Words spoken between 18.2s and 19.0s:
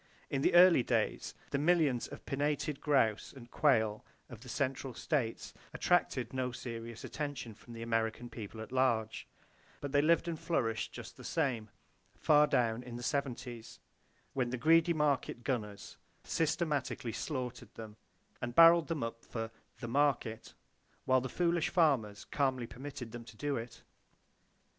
and barreled